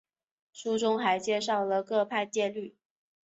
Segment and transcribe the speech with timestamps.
[0.51, 2.75] 书中还介绍了各派戒律。